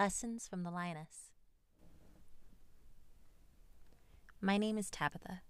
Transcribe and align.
Lessons 0.00 0.48
from 0.48 0.62
the 0.62 0.70
Lioness. 0.70 1.28
My 4.40 4.56
name 4.56 4.78
is 4.78 4.88
Tabitha. 4.88 5.42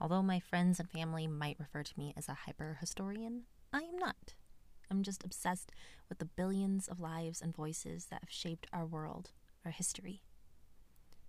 Although 0.00 0.22
my 0.22 0.40
friends 0.40 0.80
and 0.80 0.88
family 0.88 1.26
might 1.26 1.60
refer 1.60 1.82
to 1.82 1.98
me 1.98 2.14
as 2.16 2.30
a 2.30 2.38
hyper 2.46 2.78
historian, 2.80 3.42
I 3.70 3.80
am 3.80 3.98
not. 3.98 4.32
I'm 4.90 5.02
just 5.02 5.22
obsessed 5.22 5.70
with 6.08 6.16
the 6.16 6.24
billions 6.24 6.88
of 6.88 6.98
lives 6.98 7.42
and 7.42 7.54
voices 7.54 8.06
that 8.06 8.22
have 8.22 8.30
shaped 8.30 8.66
our 8.72 8.86
world, 8.86 9.32
our 9.66 9.70
history. 9.70 10.22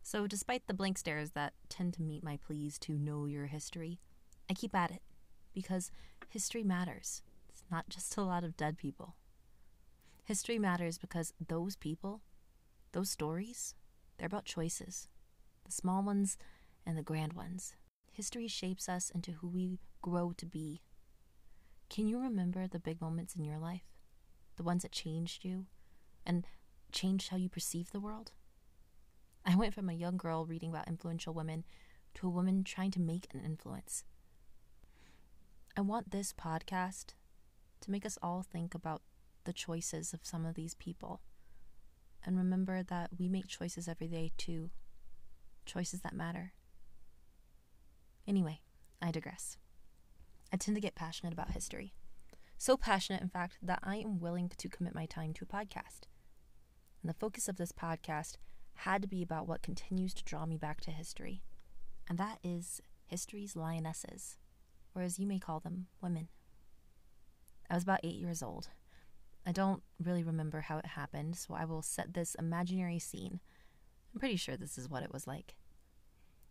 So, 0.02 0.26
despite 0.26 0.66
the 0.66 0.74
blank 0.74 0.98
stares 0.98 1.32
that 1.32 1.52
tend 1.68 1.94
to 1.96 2.02
meet 2.02 2.24
my 2.24 2.38
pleas 2.38 2.80
to 2.80 2.94
know 2.94 3.26
your 3.26 3.48
history, 3.48 3.99
I 4.49 4.54
keep 4.54 4.74
at 4.74 4.91
it 4.91 5.02
because 5.54 5.91
history 6.30 6.63
matters. 6.63 7.21
It's 7.49 7.66
not 7.70 7.90
just 7.90 8.16
a 8.16 8.21
lot 8.21 8.46
of 8.46 8.55
dead 8.55 8.77
people. 8.77 9.16
History 10.24 10.58
matters 10.58 10.98
because 10.98 11.34
those 11.46 11.76
people, 11.76 12.21
those 12.91 13.09
stories, 13.09 13.75
they're 14.17 14.27
about 14.27 14.45
choices 14.45 15.07
the 15.66 15.71
small 15.71 16.02
ones 16.02 16.38
and 16.85 16.98
the 16.98 17.03
grand 17.03 17.34
ones. 17.34 17.75
History 18.12 18.48
shapes 18.48 18.89
us 18.89 19.12
into 19.12 19.34
who 19.34 19.48
we 19.48 19.77
grow 20.02 20.34
to 20.38 20.45
be. 20.45 20.81
Can 21.89 22.07
you 22.07 22.20
remember 22.20 22.67
the 22.67 22.79
big 22.79 22.99
moments 22.99 23.35
in 23.35 23.43
your 23.43 23.59
life? 23.59 23.84
The 24.57 24.63
ones 24.63 24.81
that 24.81 24.91
changed 24.91 25.45
you 25.45 25.67
and 26.25 26.45
changed 26.91 27.29
how 27.29 27.38
you 27.38 27.49
perceive 27.49 27.91
the 27.91 27.99
world? 27.99 28.31
I 29.45 29.55
went 29.55 29.73
from 29.73 29.90
a 29.90 29.93
young 29.93 30.17
girl 30.17 30.45
reading 30.45 30.71
about 30.71 30.87
influential 30.87 31.34
women 31.34 31.65
to 32.15 32.27
a 32.27 32.31
woman 32.31 32.63
trying 32.63 32.91
to 32.91 32.99
make 32.99 33.27
an 33.31 33.41
influence. 33.46 34.03
I 35.77 35.81
want 35.81 36.12
this 36.12 36.34
podcast 36.34 37.13
to 37.81 37.91
make 37.91 38.05
us 38.05 38.18
all 38.21 38.43
think 38.43 38.74
about 38.74 39.01
the 39.46 39.53
choices 39.53 40.13
of 40.13 40.20
some 40.24 40.46
of 40.46 40.55
these 40.55 40.74
people 40.74 41.21
and 42.25 42.37
remember 42.37 42.84
that 42.84 43.12
we 43.17 43.29
make 43.29 43.48
choices 43.48 43.87
every 43.87 44.07
day 44.07 44.31
too. 44.37 44.70
Choices 45.65 46.01
that 46.01 46.15
matter. 46.15 46.53
Anyway, 48.27 48.62
I 49.01 49.12
digress. 49.12 49.57
I 50.51 50.57
tend 50.57 50.75
to 50.75 50.81
get 50.81 50.95
passionate 50.95 51.34
about 51.34 51.51
history. 51.51 51.93
So 52.57 52.75
passionate, 52.75 53.21
in 53.21 53.29
fact, 53.29 53.57
that 53.62 53.79
I 53.84 53.97
am 53.97 54.20
willing 54.20 54.51
to 54.57 54.70
commit 54.70 54.93
my 54.93 55.05
time 55.05 55.34
to 55.34 55.45
a 55.45 55.47
podcast. 55.47 56.07
And 57.01 57.09
the 57.09 57.13
focus 57.13 57.47
of 57.47 57.55
this 57.55 57.71
podcast 57.71 58.35
had 58.79 59.01
to 59.01 59.07
be 59.07 59.21
about 59.21 59.47
what 59.47 59.62
continues 59.62 60.13
to 60.13 60.23
draw 60.23 60.45
me 60.45 60.57
back 60.57 60.81
to 60.81 60.91
history, 60.91 61.41
and 62.07 62.17
that 62.17 62.40
is 62.43 62.81
history's 63.05 63.55
lionesses, 63.55 64.38
or 64.95 65.01
as 65.01 65.19
you 65.19 65.28
may 65.28 65.40
call 65.40 65.59
them, 65.59 65.88
women. 66.01 66.29
I 67.69 67.75
was 67.75 67.84
about 67.84 68.00
eight 68.03 68.16
years 68.16 68.41
old. 68.41 68.69
I 69.50 69.52
don't 69.52 69.81
really 70.00 70.22
remember 70.22 70.62
how 70.62 70.78
it 70.78 70.86
happened, 70.86 71.36
so 71.36 71.56
I 71.56 71.66
will 71.66 71.81
set 71.81 72.14
this 72.14 72.36
imaginary 72.36 73.00
scene. 73.00 73.40
I'm 74.14 74.19
pretty 74.19 74.36
sure 74.36 74.56
this 74.56 74.78
is 74.78 74.88
what 74.88 75.02
it 75.02 75.12
was 75.12 75.25
like. 75.25 75.56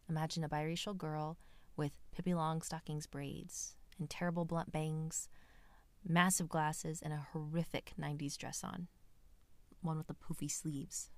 Imagine 0.08 0.42
a 0.42 0.48
biracial 0.48 0.98
girl 0.98 1.38
with 1.76 1.92
Pippi 2.10 2.34
Longstocking's 2.34 3.06
braids 3.06 3.76
and 4.00 4.10
terrible 4.10 4.44
blunt 4.44 4.72
bangs, 4.72 5.28
massive 6.04 6.48
glasses, 6.48 7.00
and 7.00 7.12
a 7.12 7.28
horrific 7.32 7.92
90s 7.96 8.36
dress 8.36 8.64
on, 8.64 8.88
one 9.80 9.96
with 9.96 10.08
the 10.08 10.14
poofy 10.14 10.50
sleeves. 10.50 11.08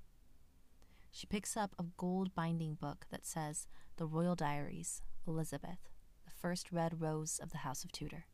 She 1.11 1.27
picks 1.27 1.56
up 1.56 1.75
a 1.78 1.86
gold 1.97 2.34
binding 2.34 2.75
book 2.75 3.06
that 3.11 3.25
says 3.25 3.69
The 3.97 4.05
Royal 4.05 4.34
Diaries, 4.34 5.01
Elizabeth, 5.27 5.89
the 6.27 6.31
first 6.42 6.73
red 6.73 7.01
rose 7.01 7.41
of 7.42 7.53
the 7.53 7.58
House 7.58 7.84
of 7.84 7.91
Tudor. 7.91 8.27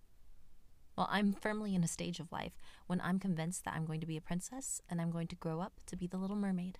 Well, 0.96 1.08
I'm 1.10 1.34
firmly 1.34 1.74
in 1.74 1.84
a 1.84 1.88
stage 1.88 2.20
of 2.20 2.32
life 2.32 2.56
when 2.86 3.02
I'm 3.02 3.18
convinced 3.18 3.64
that 3.64 3.74
I'm 3.74 3.84
going 3.84 4.00
to 4.00 4.06
be 4.06 4.16
a 4.16 4.22
princess 4.22 4.80
and 4.88 5.00
I'm 5.00 5.10
going 5.10 5.26
to 5.28 5.36
grow 5.36 5.60
up 5.60 5.74
to 5.86 5.96
be 5.96 6.06
the 6.06 6.16
little 6.16 6.36
mermaid. 6.36 6.78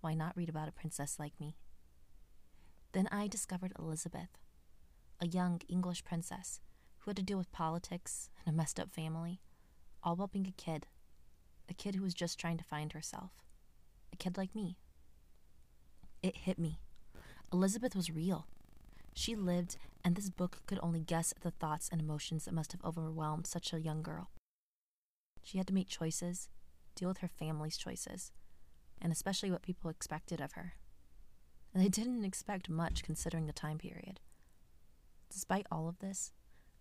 Why 0.00 0.14
not 0.14 0.36
read 0.36 0.48
about 0.48 0.68
a 0.68 0.72
princess 0.72 1.18
like 1.18 1.38
me? 1.38 1.56
Then 2.92 3.08
I 3.12 3.28
discovered 3.28 3.72
Elizabeth, 3.78 4.38
a 5.20 5.26
young 5.26 5.60
English 5.68 6.02
princess 6.04 6.60
who 7.00 7.10
had 7.10 7.16
to 7.16 7.22
deal 7.22 7.38
with 7.38 7.52
politics 7.52 8.30
and 8.44 8.54
a 8.54 8.56
messed 8.56 8.80
up 8.80 8.90
family, 8.90 9.40
all 10.02 10.16
while 10.16 10.28
being 10.28 10.46
a 10.46 10.62
kid. 10.62 10.86
A 11.68 11.74
kid 11.74 11.94
who 11.94 12.02
was 12.02 12.14
just 12.14 12.38
trying 12.38 12.56
to 12.58 12.64
find 12.64 12.92
herself. 12.92 13.32
A 14.12 14.16
kid 14.16 14.36
like 14.36 14.54
me. 14.54 14.78
It 16.22 16.36
hit 16.36 16.58
me. 16.58 16.80
Elizabeth 17.52 17.94
was 17.94 18.10
real. 18.10 18.46
She 19.14 19.34
lived, 19.34 19.76
and 20.04 20.16
this 20.16 20.30
book 20.30 20.62
could 20.66 20.78
only 20.82 21.00
guess 21.00 21.32
at 21.32 21.42
the 21.42 21.50
thoughts 21.50 21.88
and 21.90 22.00
emotions 22.00 22.44
that 22.44 22.54
must 22.54 22.72
have 22.72 22.84
overwhelmed 22.84 23.46
such 23.46 23.72
a 23.72 23.80
young 23.80 24.02
girl. 24.02 24.30
She 25.42 25.58
had 25.58 25.66
to 25.68 25.74
make 25.74 25.88
choices, 25.88 26.48
deal 26.94 27.08
with 27.08 27.18
her 27.18 27.28
family's 27.28 27.76
choices, 27.76 28.32
and 29.00 29.12
especially 29.12 29.50
what 29.50 29.62
people 29.62 29.90
expected 29.90 30.40
of 30.40 30.52
her. 30.52 30.74
And 31.74 31.82
they 31.82 31.88
didn't 31.88 32.24
expect 32.24 32.68
much 32.68 33.02
considering 33.02 33.46
the 33.46 33.52
time 33.52 33.78
period. 33.78 34.20
Despite 35.30 35.66
all 35.70 35.88
of 35.88 35.98
this, 36.00 36.32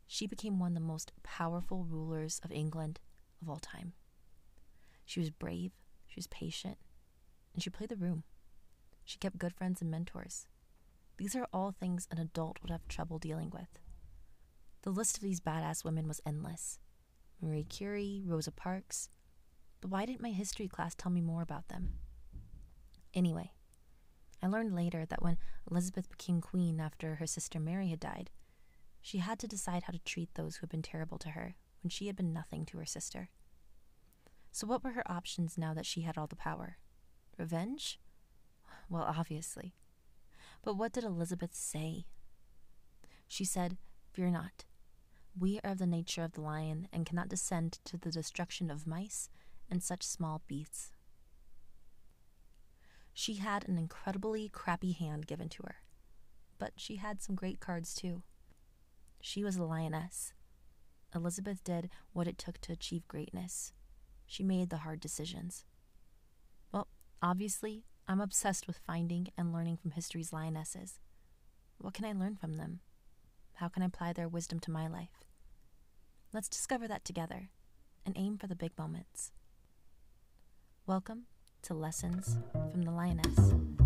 she 0.08 0.28
became 0.28 0.60
one 0.60 0.72
of 0.72 0.76
the 0.76 0.82
most 0.82 1.14
powerful 1.24 1.86
rulers 1.86 2.42
of 2.44 2.52
England 2.52 3.00
of 3.42 3.50
all 3.50 3.60
time. 3.60 3.94
She 5.06 5.20
was 5.20 5.30
brave, 5.30 5.72
she 6.08 6.18
was 6.18 6.28
patient, 6.28 6.78
and 7.54 7.64
she 7.64 7.70
played 7.70 7.90
the 7.90 7.96
room. 7.96 8.24
She 9.06 9.18
kept 9.18 9.38
good 9.38 9.54
friends 9.54 9.82
and 9.82 9.90
mentors. 9.90 10.48
These 11.18 11.36
are 11.36 11.48
all 11.54 11.72
things 11.72 12.08
an 12.12 12.18
adult 12.18 12.60
would 12.62 12.72
have 12.72 12.88
trouble 12.88 13.20
dealing 13.20 13.50
with. 13.52 13.80
The 14.84 14.90
list 14.90 15.18
of 15.18 15.24
these 15.24 15.40
badass 15.40 15.84
women 15.84 16.08
was 16.08 16.22
endless 16.26 16.80
Marie 17.42 17.64
Curie, 17.64 18.24
Rosa 18.26 18.52
Parks. 18.52 19.10
But 19.80 19.90
why 19.90 20.06
didn't 20.06 20.22
my 20.22 20.30
history 20.30 20.68
class 20.68 20.94
tell 20.94 21.12
me 21.12 21.22
more 21.22 21.42
about 21.42 21.68
them? 21.68 21.94
Anyway, 23.14 23.52
I 24.42 24.48
learned 24.48 24.76
later 24.76 25.06
that 25.06 25.22
when 25.22 25.38
Elizabeth 25.70 26.10
became 26.10 26.40
queen 26.40 26.80
after 26.80 27.16
her 27.16 27.28
sister 27.28 27.60
Mary 27.60 27.90
had 27.90 28.00
died, 28.00 28.30
she 29.02 29.18
had 29.18 29.40
to 29.40 29.48
decide 29.48 29.84
how 29.84 29.92
to 29.92 30.00
treat 30.00 30.34
those 30.36 30.58
who 30.58 30.62
had 30.62 30.70
been 30.70 30.84
terrible 30.84 31.18
to 31.20 31.30
her 31.30 31.56
when 31.82 31.90
she 31.90 32.08
had 32.08 32.16
been 32.16 32.32
nothing 32.32 32.66
to 32.68 32.78
her 32.78 32.86
sister. 32.86 33.30
So, 34.52 34.68
what 34.68 34.84
were 34.84 34.92
her 34.92 35.10
options 35.10 35.58
now 35.58 35.74
that 35.74 35.86
she 35.86 36.02
had 36.02 36.18
all 36.18 36.28
the 36.28 36.36
power? 36.36 36.78
Revenge? 37.38 38.00
Well, 38.90 39.04
obviously. 39.04 39.74
But 40.64 40.76
what 40.76 40.92
did 40.92 41.04
Elizabeth 41.04 41.54
say? 41.54 42.06
She 43.28 43.46
said, 43.46 43.78
Fear 44.12 44.32
not. 44.32 44.66
We 45.40 45.60
are 45.64 45.72
of 45.72 45.78
the 45.78 45.88
nature 45.88 46.24
of 46.24 46.34
the 46.34 46.42
lion 46.42 46.88
and 46.92 47.06
cannot 47.06 47.30
descend 47.30 47.80
to 47.86 47.98
the 47.98 48.12
destruction 48.12 48.70
of 48.70 48.86
mice 48.86 49.30
and 49.70 49.82
such 49.82 50.04
small 50.04 50.42
beasts. 50.48 50.92
She 53.14 53.36
had 53.36 53.68
an 53.68 53.78
incredibly 53.78 54.50
crappy 54.50 54.92
hand 54.92 55.28
given 55.28 55.50
to 55.50 55.64
her, 55.64 55.76
but 56.60 56.74
she 56.76 56.98
had 56.98 57.22
some 57.22 57.36
great 57.36 57.60
cards 57.60 57.94
too. 57.94 58.24
She 59.22 59.44
was 59.44 59.56
a 59.56 59.64
lioness. 59.64 60.34
Elizabeth 61.14 61.64
did 61.64 61.90
what 62.14 62.28
it 62.28 62.38
took 62.38 62.60
to 62.62 62.74
achieve 62.74 63.08
greatness. 63.08 63.74
She 64.26 64.44
made 64.44 64.70
the 64.70 64.78
hard 64.78 65.00
decisions. 65.00 65.66
Well, 66.72 66.88
obviously, 67.22 67.86
I'm 68.08 68.22
obsessed 68.22 68.68
with 68.68 68.80
finding 68.86 69.30
and 69.38 69.54
learning 69.54 69.78
from 69.78 69.92
history's 69.92 70.34
lionesses. 70.34 71.00
What 71.78 71.94
can 71.94 72.06
I 72.06 72.12
learn 72.12 72.36
from 72.36 72.58
them? 72.58 72.80
How 73.56 73.68
can 73.68 73.84
I 73.84 73.88
apply 73.88 74.14
their 74.14 74.28
wisdom 74.28 74.60
to 74.62 74.72
my 74.72 74.88
life? 74.88 75.24
Let's 76.34 76.50
discover 76.50 76.88
that 76.88 77.06
together 77.06 77.50
and 78.06 78.18
aim 78.18 78.38
for 78.38 78.48
the 78.48 78.56
big 78.56 78.78
moments. 78.78 79.32
Welcome 80.86 81.24
to 81.64 81.74
Lessons 81.74 82.38
from 82.72 82.84
the 82.84 82.92
Lioness. 82.92 83.81